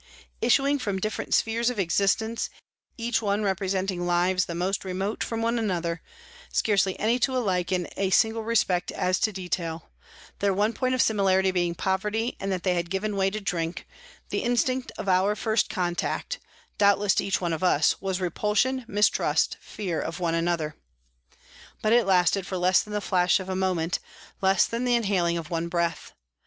Issuing 0.41 0.79
from 0.79 0.97
different 0.97 1.31
spheres 1.31 1.69
of 1.69 1.77
existence, 1.77 2.49
each 2.97 3.21
one 3.21 3.43
representing 3.43 4.07
lives 4.07 4.45
the 4.45 4.55
most 4.55 4.83
remote 4.83 5.23
from 5.23 5.43
one 5.43 5.59
another, 5.59 6.01
scarcely 6.51 6.99
any 6.99 7.19
two 7.19 7.37
alike 7.37 7.71
in 7.71 7.87
a 7.95 8.09
single 8.09 8.43
respect 8.43 8.91
as 8.93 9.19
to 9.19 9.31
detail, 9.31 9.91
their 10.39 10.55
one 10.55 10.73
point 10.73 10.95
of 10.95 11.03
similarity 11.03 11.51
being 11.51 11.75
poverty 11.75 12.35
and 12.39 12.51
that 12.51 12.63
they 12.63 12.73
had 12.73 12.89
given 12.89 13.15
way 13.15 13.29
to 13.29 13.39
drink, 13.39 13.85
the 14.29 14.39
instinct 14.41 14.91
of 14.97 15.07
our 15.07 15.35
first 15.35 15.69
contact, 15.69 16.39
doubtless 16.79 17.13
to 17.13 17.23
each 17.23 17.39
one 17.39 17.53
of 17.53 17.63
us, 17.63 18.01
was 18.01 18.19
repulsion, 18.19 18.83
mistrust, 18.87 19.55
fear 19.61 20.01
of 20.01 20.19
one 20.19 20.33
another. 20.33 20.75
But 21.83 21.93
it 21.93 22.07
lasted 22.07 22.47
for 22.47 22.57
less 22.57 22.81
than 22.81 22.93
the 22.93 23.01
flash 23.01 23.39
of 23.39 23.49
a 23.49 23.55
moment, 23.55 23.99
less 24.41 24.65
than 24.65 24.83
the 24.83 24.95
inhaling 24.95 25.37
of 25.37 25.51
one 25.51 25.67
breath. 25.67 26.11